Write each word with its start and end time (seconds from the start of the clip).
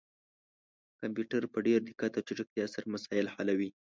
کمپيوټر 1.01 1.41
په 1.53 1.59
ډير 1.65 1.79
دقت 1.89 2.11
او 2.17 2.25
چټکتيا 2.27 2.65
سره 2.73 2.85
مسايل 2.93 3.27
حلوي 3.35 3.69